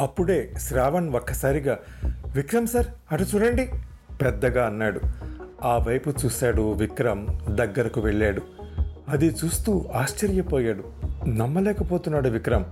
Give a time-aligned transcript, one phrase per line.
[0.00, 1.78] అప్పుడే శ్రావణ్ ఒక్కసారిగా
[2.34, 3.70] విక్రమ్ సార్ అటు చూడండి
[4.22, 5.00] పెద్దగా అన్నాడు.
[5.62, 8.42] ఆ వైపు చూశాడు విక్రమ్ దగ్గరకు వెళ్ళాడు.
[9.08, 10.84] అది చూస్తూ ఆశ్చర్యపోయాడు.
[11.28, 12.64] నమ్మలేకపోతున్నాడు విక్రమ్.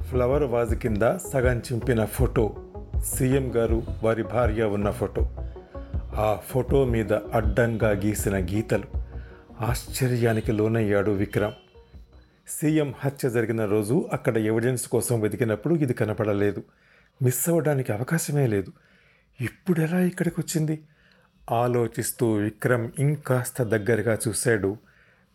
[0.00, 2.56] ఫ్లవర్ వాజ్ కింద సగం చింపిన ఫోటో
[3.04, 5.30] సీఎం గారు వారి భార్య ఉన్న ఫోటో.
[6.14, 8.84] ఆ ఫోటో మీద అడ్డంగా గీసిన గీతలు.
[9.60, 11.52] ఆశ్చర్యానికి లోనయ్యాడు విక్రమ్.
[12.48, 16.62] సీఎం హత్య జరిగిన రోజు అక్కడ ఎవిడెన్స్ కోసం వెతికినప్పుడు ఇది కనపడలేదు.
[17.22, 18.72] మిస్ అవ్వడానికి అవకాశమే లేదు.
[19.40, 20.84] ఇప్పుడు ఎలా ఇక్కడికి వచ్చింది
[21.50, 24.76] ఆలోచిస్తూ విక్రమ్ ఇంకాస్త దగ్గరగా చూశాడు.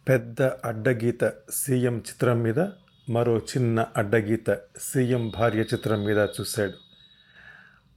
[0.10, 2.60] పెద్ద అడ్డగీత సీఎం చిత్రం మీద
[3.10, 4.50] మరో చిన్న అడ్డగీత
[4.80, 6.78] సీఎం భార్య చిత్రం మీద చూశాడు.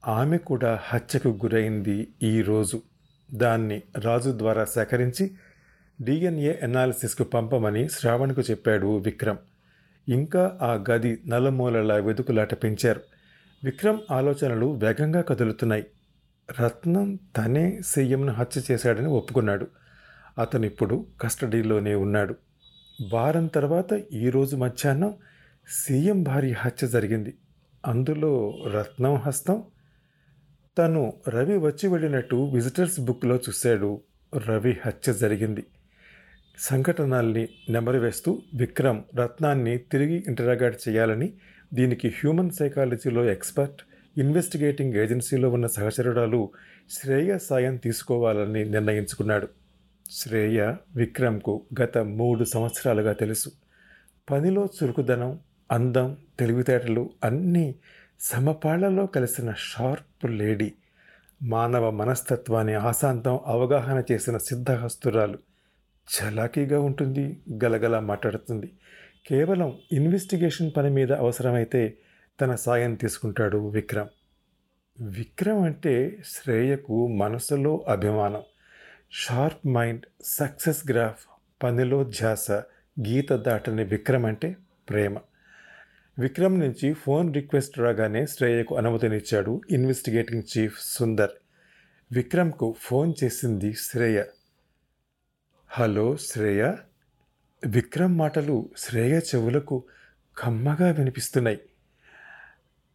[0.09, 2.83] ఆమె కూడా హత్యకు గురైంది ఈరోజు
[3.35, 5.31] దాన్ని రాజు ద్వారా సేకరించి
[6.03, 9.37] డిఎన్ఏ ఎనాలిసిస్కు పంపమని శ్రావణ్కు చెప్పాడు విక్రమ్.
[10.09, 13.01] ఇంకా ఆ గది నలుమూలలా వెతుకులాట పెంచారు.
[13.65, 15.87] విక్రమ్ ఆలోచనలు వేగంగా కదులుతున్నాయి.
[16.61, 19.67] రత్నం తనే సీఎంను హత్య చేశాడని ఒప్పుకున్నాడు.
[20.39, 22.35] అతను ఇప్పుడు కస్టడీలోనే ఉన్నాడు.
[23.13, 25.15] వారం తర్వాత ఈరోజు మధ్యాహ్నం
[25.69, 27.35] సీఎం భార్య హత్య జరిగింది.
[27.87, 29.63] అందులో రత్నం హస్తం.
[30.79, 34.01] తను రవి వచ్చి వెళ్ళినట్టు విజిటర్స్ బుక్లో చూశాడు.
[34.37, 35.65] రవి హత్య జరిగింది.
[36.61, 41.33] సంఘటనల్ని నెమరువేస్తూ విక్రమ్ రత్నాన్ని తిరిగి ఇంటరాగేట్ చేయాలని
[41.75, 43.83] దీనికి హ్యూమన్ సైకాలజీలో ఎక్స్పర్ట్
[44.19, 46.51] ఇన్వెస్టిగేటింగ్ ఏజెన్సీలో ఉన్న సహచరురాలు
[46.91, 49.49] శ్రేయ సాయం తీసుకోవాలని నిర్ణయించుకున్నాడు.
[50.11, 53.53] శ్రేయ విక్రమ్కు గత మూడు సంవత్సరాలుగా తెలుసు.
[54.31, 55.39] పనిలో చురుకుదనం
[55.73, 57.75] అందం తెలివితేటలు అన్నీ
[58.21, 60.73] సమపాళ్ళలో కలిసిన షార్ప్ లేడీ.
[61.43, 65.39] మానవ మనస్తత్వాన్ని ఆశాంతం అవగాహన చేసిన సిద్ధహస్తురాలు.
[66.11, 68.73] చలాకీగా ఉంటుంది గలగల మాట్లాడుతుంది.
[69.27, 71.97] కేవలం ఇన్వెస్టిగేషన్ పని మీద అవసరమైతే
[72.41, 74.09] తన సాయం తీసుకుంటాడు విక్రమ్.
[75.01, 78.43] విక్రమ్ అంటే శ్రేయకు మనసులో అభిమానం.
[79.13, 81.27] షార్ప్ మైండ్ సక్సెస్ గ్రాఫ్
[81.63, 82.51] పనిలో ధ్యాస
[83.09, 84.57] గీత దాటని విక్రమ్ అంటే
[84.89, 85.19] ప్రేమ.
[86.19, 91.31] విక్రమ్ నుంచి ఫోన్ రిక్వెస్ట్ రాగానే శ్రేయకు అనుమతినిచ్చాడు ఇన్వెస్టిగేటింగ్ చీఫ్ సుందర్.
[92.13, 94.23] విక్రమ్కు ఫోన్ చేసింది శ్రేయ.
[95.73, 96.73] హలో శ్రేయ.
[97.67, 99.85] విక్రమ్ మాటలు శ్రేయ చెవులకు
[100.39, 101.61] కమ్మగా వినిపిస్తున్నాయి.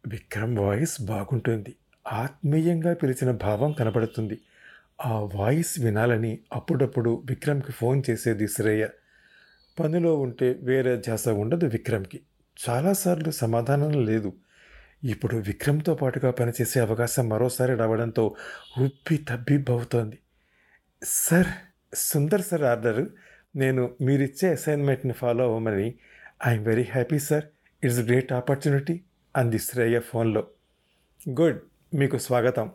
[0.06, 1.76] విక్రమ్ వాయిస్ బాగుంటుంది.
[2.12, 4.40] ఆత్మీయంగా పిలిచిన భావం కనపడుతుంది
[5.04, 8.88] ఆ వాయిస్ వినాలని అప్పుడప్పుడు విక్రమ్కి ఫోన్ చేసేది శ్రేయ.
[9.80, 12.20] పనిలో ఉంటే వేరే ధ్యాస ఉండదు విక్రమ్కి.
[12.68, 14.32] చాలాసార్లు సమాధానం లేదు.
[15.04, 18.34] ఇప్పుడు విక్రమ్తో పాటుగా పనిచేసే అవకాశం మరోసారి రావడంతో
[18.78, 20.18] ఉబ్బి తబ్బిబ్బవుతోంది.
[21.04, 21.46] Sir
[21.94, 23.10] Sundar sir order.
[23.56, 25.94] నేను మీరిచ్చే అసైన్మెంట్ని ఫాలో అవ్వమని
[26.46, 27.44] I'm very happy sir.
[27.84, 29.00] It's great opportunity
[29.36, 30.46] అంది శ్రేయ ఫోన్లో.
[31.40, 31.60] గుడ్.
[31.94, 32.70] మీకు స్వాగతం.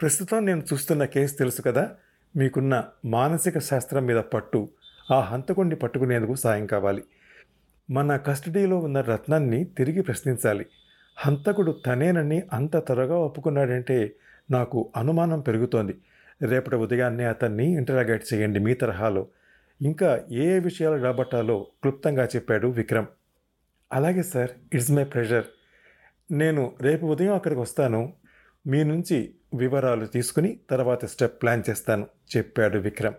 [0.00, 1.90] ప్రస్తుతం నేను చూస్తున్న కేసు తెలుసు కదా?
[2.36, 4.68] మీకున్న మానసిక శాస్త్రం మీద పట్టు.
[5.12, 7.04] ఆ హంతకుడిని పట్టుకునేందుకు సాయం కావాలి.
[7.90, 10.66] మన కస్టడీలో ఉన్న రత్నాన్ని తిరిగి ప్రశ్నించాలి.
[11.18, 14.12] హంతకుడు తనేనని అంత త్వరగా ఒప్పుకున్నాడంటే
[14.50, 15.94] నాకు అనుమానం పెరుగుతోంది.
[16.42, 19.28] రేపటి ఉదయాన్నే అతన్ని ఇంటరాగేట్ చేయండి మీ తరహాలో.
[19.82, 23.06] ఇంకా ఏ ఏ విషయాలు రాబట్టాలో క్లుప్తంగా చెప్పాడు విక్రమ్.
[23.92, 25.44] అలాగే సార్ ఇట్స్ మై ప్రెషర్.
[26.30, 28.12] నేను రేపు ఉదయం అక్కడికి వస్తాను.
[28.66, 32.06] మీ నుంచి వివరాలు తీసుకుని తర్వాత స్టెప్ ప్లాన్ చేస్తాను
[32.36, 33.14] చెప్పాడు విక్రమ్.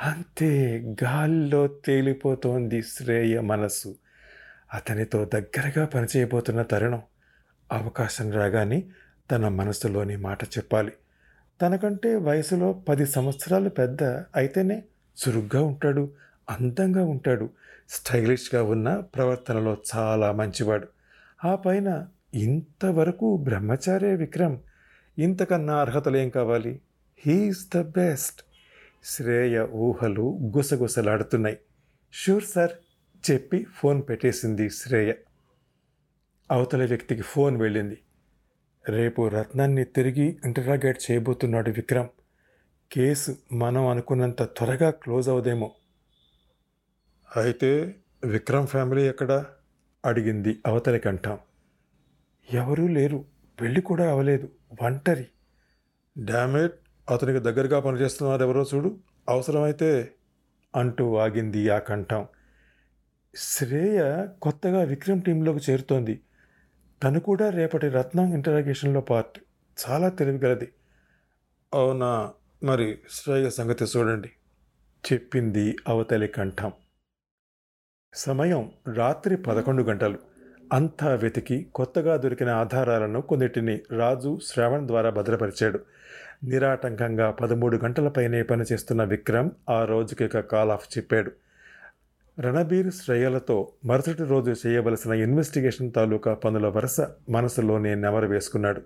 [0.00, 3.96] అంతే గాల్లో తేలిపోతోంది శ్రేయ మనస్సు.
[4.74, 7.02] అతనితో దగ్గరగా పనిచేయబోతున్న తరుణం.
[7.72, 8.84] అవకాశం రాగానే
[9.30, 10.92] తన మనసులోని మాట చెప్పాలి.
[11.60, 14.02] తనకంటే వయసులో పది సంవత్సరాలు పెద్ద
[14.36, 14.82] అయితేనే
[15.28, 16.10] చురుగ్గా ఉంటాడు
[16.50, 17.50] అందంగా ఉంటాడు
[17.88, 20.88] స్టైలిష్గా ఉన్న ప్రవర్తనలో చాలా మంచివాడు.
[21.44, 24.58] ఆ పైన ఇంతవరకు బ్రహ్మచారే విక్రమ్.
[25.18, 26.80] ఇంతకన్నా అర్హతలు ఏం కావాలి?
[27.26, 28.42] He's the best.
[29.04, 31.58] శ్రేయ ఊహలు గుసగుసలాడుతున్నాయి.
[32.12, 32.70] షూర్ సార్
[33.30, 35.12] చెప్పి ఫోన్ పెట్టేసింది శ్రేయ.
[36.50, 37.98] అవతల వ్యక్తికి ఫోన్ వెళ్ళింది.
[38.88, 42.08] రేపు రత్నాన్ని తిరిగి ఇంటరాగేట్ చేయబోతున్నాడు విక్రమ్.
[42.92, 45.74] కేసు మనం అనుకున్నంత త్వరగా క్లోజ్ అవదేమో.
[47.36, 47.94] అయితే
[48.24, 49.46] విక్రమ్ ఫ్యామిలీ ఎక్కడా?
[50.04, 51.38] అడిగింది అవతలి కంఠం
[52.52, 53.24] ఎవరూ లేరు.
[53.60, 54.48] పెళ్ళి కూడా అవలేదు.
[54.82, 55.26] ఒంటరి.
[56.18, 56.74] డామేట్
[57.10, 58.98] అతనికి దగ్గరగా పనిచేస్తున్నారు ఎవరో చూడు.
[59.28, 60.12] అవసరమైతే
[60.76, 62.26] అంటూ ఆగింది ఆ కంఠం.
[63.36, 66.20] శ్రేయ కొత్తగా విక్రమ్ టీంలోకి చేరుతోంది.
[67.02, 69.40] తను కూడా రేపటి రత్నం ఇంటరాగేషన్లో పార్ట్
[69.88, 70.68] చాలా తెలివిగలది.
[71.74, 72.32] అవునా?
[72.62, 74.30] మరి శ్రేయ సంగతి చూడండి.
[75.12, 76.72] చెప్పింది అవతలి కంఠం.
[78.14, 80.18] సమయం రాత్రి పదకొండు గంటలు.
[80.72, 85.80] అంతా వెతికి కొత్తగా దొరికిన ఆధారాలను కొన్నిటిని రాజు శ్రావణ్ ద్వారా భద్రపరిచాడు.
[86.44, 91.32] నిరాటంకంగా పదమూడు గంటలపైనే పనిచేస్తున్న విక్రమ్ ఆ రోజుకి కాల్ ఆఫ్ చెప్పాడు.
[92.38, 98.82] రణబీర్ శ్రేయలతో మరుసటి రోజు చేయవలసిన ఇన్వెస్టిగేషన్ తాలూకా పనుల వరుస మనసులోనే నెమరు వేసుకున్నాడు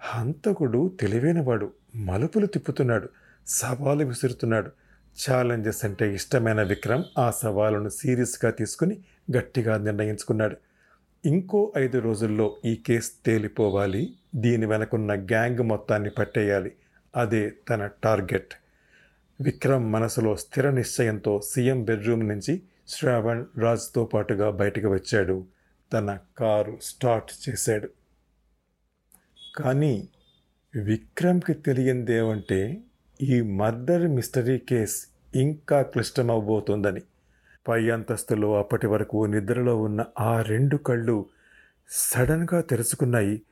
[0.00, 3.08] హంతకుడు తెలివైనవాడు మలుపులు తిప్పుతున్నాడు
[3.46, 4.70] సవాలు విసురుతున్నాడు.
[5.16, 8.98] ఛాలెంజెస్ అంటే ఇష్టమైన విక్రమ్ ఆ సవాలును సీరియస్గా తీసుకుని
[9.36, 10.56] గట్టిగా నిర్ణయించుకున్నాడు.
[11.24, 16.72] ఇంకో ఐదు రోజుల్లో ఈ కేసు తేలిపోవాలి దీని వెనకున్న గ్యాంగ్ మొత్తాన్ని పట్టేయాలి
[17.16, 18.54] అదే తన టార్గెట్.
[19.40, 25.44] విక్రమ్ మనసులో స్థిర నిశ్చయంతో సీఎం బెడ్రూమ్ నుంచి శ్రావణ్ రాజ్తో పాటుగా బయటకు వచ్చాడు.
[25.92, 27.88] తన కారు స్టార్ట్ చేశాడు.
[29.56, 30.08] కానీ
[30.74, 32.80] విక్రమ్కి తెలియందేమంటే
[33.22, 37.02] ఈ మర్డర్ మిస్టరీ కేస్ ఇంకా క్లిష్టమవబోతోందని
[37.68, 41.26] పై అంతస్తులో అప్పటి వరకు నిద్రలో ఉన్న ఆ రెండు కళ్ళు
[41.88, 43.42] సడన్గా తెరుచుకున్నాయి.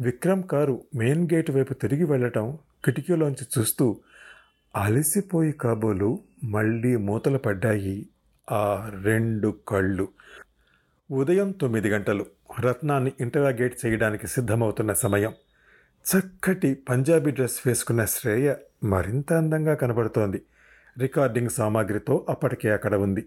[0.00, 3.96] విక్రమ్ కారు మెయిన్ గేట్ వైపు తిరిగి వెళ్ళటం కిటికీలోంచి చూస్తూ
[4.76, 8.08] అలసిపోయి కాబోలు మళ్ళీ మూతలు పడ్డాయి
[8.50, 10.08] ఆ రెండు కళ్ళు.
[11.10, 12.26] ఉదయం తొమ్మిది గంటలు.
[12.60, 15.32] రత్నాన్ని ఇంటరాగేట్ చేయడానికి సిద్ధమవుతున్న సమయం.
[16.06, 20.42] చక్కటి పంజాబీ డ్రెస్ వేసుకున్న శ్రేయ మరింత అందంగా కనబడుతోంది.
[20.98, 23.26] రికార్డింగ్ సామాగ్రితో అప్పటికే అక్కడ ఉంది.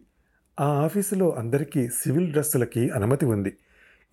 [0.60, 3.58] ఆ ఆఫీసులో అందరికీ సివిల్ డ్రెస్సులకి అనుమతి ఉంది.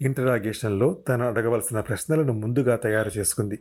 [0.01, 3.59] ఇంటరాగేషన్లో తను అడగవలసిన ప్రశ్నలను ముందుగా తయారు చేసుకుంది.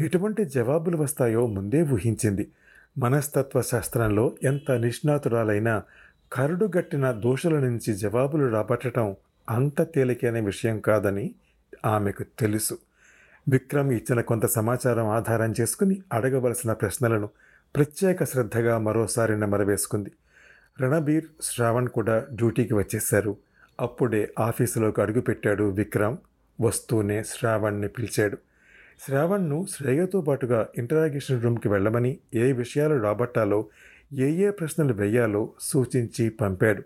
[0.00, 2.48] ఎటువంటి జవాబులు వస్తాయో ముందే ఊహించింది.
[2.98, 5.82] మనస్తత్వ శాస్త్రంలో ఎంత నిష్ణాతురాలైనా
[6.32, 9.16] కరుడుగట్టిన దోషుల నుంచి జవాబులు రాబట్టడం
[9.50, 11.34] అంత తేలికైన విషయం కాదని
[11.86, 12.78] ఆమెకు తెలుసు.
[13.48, 17.28] విక్రమ్ ఇచ్చిన కొంత సమాచారం ఆధారం చేసుకుని అడగవలసిన ప్రశ్నలను
[17.76, 20.12] ప్రత్యేక శ్రద్ధగా మరోసారి నెమరవేసుకుంది.
[20.80, 23.36] రణబీర్ శ్రావణ్ కూడా డ్యూటీకి వచ్చేశారు.
[23.80, 26.16] అప్పుడే ఆఫీసులోకి అడుగుపెట్టాడు విక్రమ్.
[26.60, 28.38] వస్తూనే శ్రావణ్ని పిలిచాడు.
[29.00, 33.66] శ్రావణ్ను శ్రేయతో పాటుగా ఇంటరాగేషన్ రూమ్కి వెళ్ళమని ఏ విషయాలు రాబట్టాలో
[34.12, 36.82] ఏ ఏ ప్రశ్నలు వేయాలో సూచించి పంపాడు.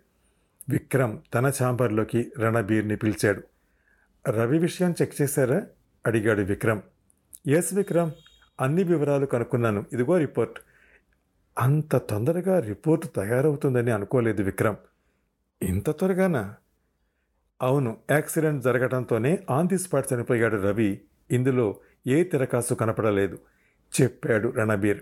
[0.68, 3.42] విక్రమ్ తన ఛాంబర్లోకి రణబీర్ని పిలిచాడు.
[4.30, 5.62] రవి విషయం చెక్ చేశారా?
[6.06, 6.80] అడిగాడు విక్రమ్.
[7.46, 8.10] ఎస్ విక్రమ్
[8.60, 9.84] అన్ని వివరాలు కనుక్కున్నాను.
[9.92, 10.60] ఇదిగో రిపోర్ట్.
[11.58, 14.76] అంత తొందరగా రిపోర్ట్ తయారవుతుందని అనుకోలేదు విక్రమ్.
[15.62, 16.54] ఇంత త్వరగానా?
[17.62, 21.00] అవును యాక్సిడెంట్ జరగడంతోనే ఆన్ ది స్పాట్ చనిపోయాడు రవి.
[21.31, 23.38] ఇందులో ఏ తిరకాసు కనపడలేదు.
[24.03, 25.00] చెప్పాడు రణబీర్.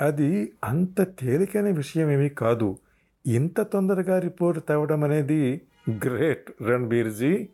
[0.00, 2.78] అది అంత తేలికైన విషయమేమీ కాదు.
[3.26, 5.60] ఇంత తొందరగా రిపోర్ట్ తేవడం అనేది
[5.90, 7.48] గ్రేట్ రణబీర్జీ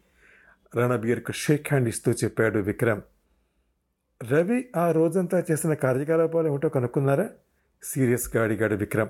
[0.77, 3.01] రణబీర్కు షేక్ హ్యాండ్ ఇస్తూ చెప్పాడు విక్రమ్.
[4.33, 7.31] రవి ఆ రోజంతా చేసిన కార్యకలాపాలు ఏమిటో కనుక్కున్నారా?
[7.83, 9.09] సీరియస్గా అడిగాడు విక్రమ్.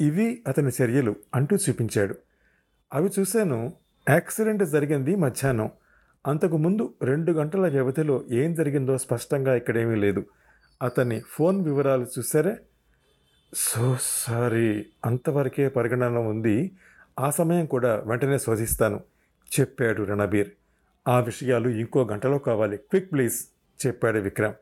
[0.00, 2.14] ఇవి అతని చర్యలు అంటూ చూపించాడు.
[2.94, 3.72] అవి చూశాను.
[4.10, 5.70] యాక్సిడెంట్ జరిగింది మధ్యాహ్నం.
[6.28, 10.24] అంతకుముందు రెండు గంటల వ్యవధిలో ఏం జరిగిందో స్పష్టంగా ఇక్కడేమీ లేదు.
[10.82, 12.56] అతని ఫోన్ వివరాలు చూసారే
[13.54, 16.70] సో సారీ అంతవరకే పరిగణన ఉంది.
[17.18, 19.00] ఆ సమయం కూడా వెంటనే శోధిస్తాను
[19.60, 20.50] చెప్పాడు రణబీర్.
[21.08, 22.76] ఆ విషయాలు ఇంకో గంటలో కావాలి.
[22.76, 24.54] క్విక్ ప్లీజ్ చెప్పాడు విక్రమ్.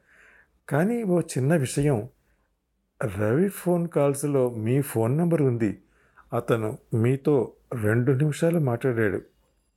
[0.68, 2.08] కానీ ఓ చిన్న విషయం.
[3.18, 5.78] రవి ఫోన్ కాల్స్లో మీ ఫోన్ నెంబర్ ఉంది.
[6.32, 7.52] అతను మీతో
[7.82, 9.22] రెండు నిమిషాలు మాట్లాడాడు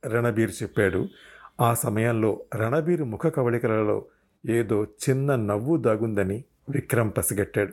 [0.06, 1.08] రణబీర్ చెప్పాడు.
[1.60, 4.04] ఆ సమయంలో రణబీర్ ముఖ కవళికలలో
[4.48, 7.72] ఏదో చిన్న నవ్వు దాగుందని విక్రమ్ పసిగట్టాడు.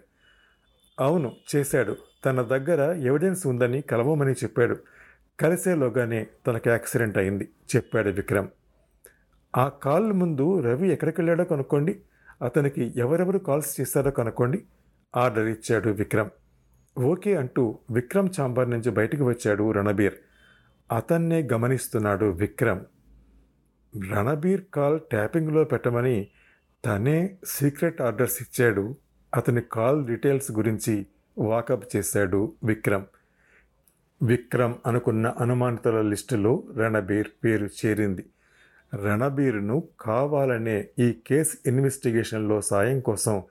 [0.99, 1.95] అవును చేశాడు.
[2.25, 4.77] తన దగ్గర ఎవిడెన్స్ ఉందని కలవమని చెప్పాడు.
[5.39, 8.47] కలిసేలోగానే తనకు యాక్సిడెంట్ అయింది చెప్పాడు విక్రమ్.
[9.57, 11.99] ఆ కాల్ ముందు రవి ఎక్కడికి వెళ్ళాడో కనుక్కోండి.
[12.41, 14.63] అతనికి ఎవరెవరు కాల్స్ చేశారో కనుక్కోండి
[15.15, 16.29] ఆర్డర్ ఇచ్చాడు విక్రమ్.
[16.99, 20.13] ఓకే అంటూ విక్రమ్ చాంబర్ నుంచి బయటకు వచ్చాడు రణబీర్.
[20.91, 22.79] అతన్నే గమనిస్తున్నాడు విక్రమ్.
[24.11, 26.27] రణబీర్ కాల్ ట్యాపింగ్లో పెట్టమని
[26.85, 28.95] తనే సీక్రెట్ ఆర్డర్స్ ఇచ్చాడు.
[29.35, 31.05] అతని కాల్ డీటెయిల్స్ గురించి
[31.37, 33.05] వాకప్ చేశాడు విక్రమ్.
[34.23, 38.25] విక్రమ్ అనుకున్న అనుమానితుల లిస్టులో రణబీర్ పేరు చేరింది.
[38.95, 43.43] రణబీర్ను కావాలనే ఈ కేసు ఇన్వెస్టిగేషన్లో సాయం కోసం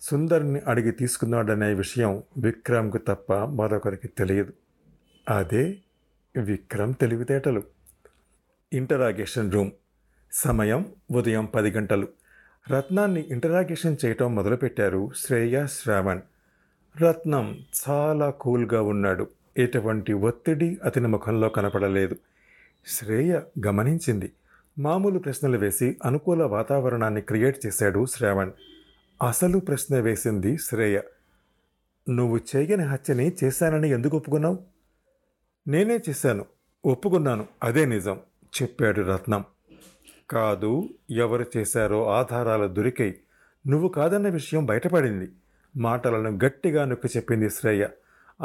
[0.00, 4.52] సుందర్ని అడిగి తీసుకున్నాడనే విషయం విక్రమ్కు తప్ప మరొకరికి తెలియదు.
[5.28, 5.76] అదే
[6.36, 7.75] విక్రమ్ తెలివితేటలు.
[8.72, 9.70] Interrogation room.
[10.32, 12.08] సమయం ఉదయం పది గంటలు.
[12.70, 16.20] రత్నాన్ని ఇంటరాగేషన్ చేయటం మొదలుపెట్టారు శ్రేయ శ్రావణ్.
[17.02, 17.58] రత్నం
[17.90, 19.28] చాలా కూల్గా ఉన్నాడు.
[19.56, 22.16] ఎటువంటి ఒత్తిడి అతని ముఖంలో కనపడలేదు.
[22.86, 24.32] శ్రేయ గమనించింది.
[24.78, 28.50] మామూలు ప్రశ్నలు వేసి అనుకూల వాతావరణాన్ని క్రియేట్ చేశాడు శ్రావణ్.
[29.26, 31.00] అసలు ప్రశ్న వేసింది శ్రేయ.
[32.10, 34.58] నువ్వు చేయని హత్యని చేశానని ఎందుకు ఒప్పుకున్నావు?
[35.68, 36.44] నేనే చేశాను.
[36.84, 37.46] ఒప్పుకున్నాను.
[37.62, 38.20] అదే నిజం.
[38.62, 39.44] చెప్పాడు రత్నం.
[40.30, 43.20] కాదు ఎవరు చేశారో ఆధారాలు దొరికాయి
[43.66, 45.28] నువ్వు కాదన్న విషయం బయటపడింది.
[45.76, 47.88] మాటలను గట్టిగా నొక్కి చెప్పింది శ్రేయ.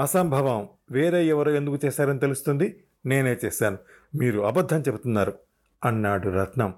[0.01, 0.67] అసంభవం.
[0.91, 2.83] వేరే ఎవరో ఎందుకు చేశారని తెలుస్తుంది?
[3.05, 3.77] నేనే చేశాను.
[4.15, 5.33] మీరు అబద్ధం చెబుతున్నారు
[5.85, 6.73] అన్నాడు రత్నం.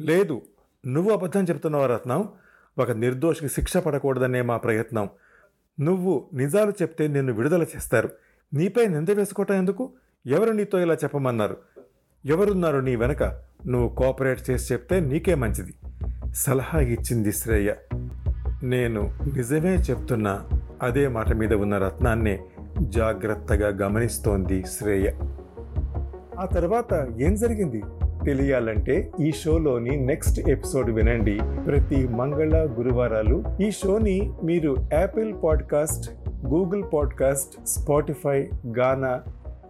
[0.00, 0.42] లేదు
[0.86, 2.28] నువ్వు అబద్ధం చెప్తున్నావు రత్నం?
[2.78, 5.08] ఒక నిర్దోషికి శిక్ష పడకూడదనే మా ప్రయత్నం.
[5.80, 8.10] నువ్వు నిజాలు చెప్తే నిన్ను విడుదల చేస్తారు.
[8.54, 9.92] నీపై నింద వేసుకోవటం ఎందుకు?
[10.26, 11.56] ఎవరు నీతో ఇలా చెప్పమన్నారు?
[12.26, 13.22] ఎవరున్నారు నీ వెనక
[13.66, 15.74] నువ్వు కోఆపరేట్ చేసి చెప్తే నీకే మంచిది.
[16.34, 17.72] సలహా ఇచ్చింది శ్రేయ.
[18.62, 20.44] నేను నిజమే చెప్తున్నా
[20.82, 22.40] అదే మాట మీద ఉన్న రత్నాన్నే
[22.80, 25.10] జాగ్రత్తగా గమనిస్తోంది శ్రేయ.
[26.38, 27.82] ఆ తర్వాత ఏం జరిగింది?
[28.24, 31.40] తెలియాలంటే ఈ షోలోని నెక్స్ట్ ఎపిసోడ్ వినండి.
[31.66, 36.10] ప్రతి మంగళ గురువారాలు ఈ షోని మీరు Apple podcast
[36.46, 39.20] Google podcast Spotify Gaana